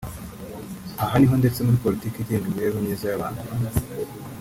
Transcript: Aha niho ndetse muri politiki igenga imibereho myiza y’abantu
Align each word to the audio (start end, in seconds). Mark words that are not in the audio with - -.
Aha 1.03 1.15
niho 1.17 1.35
ndetse 1.41 1.59
muri 1.61 1.83
politiki 1.85 2.17
igenga 2.21 2.45
imibereho 2.47 2.79
myiza 2.85 3.05
y’abantu 3.07 3.41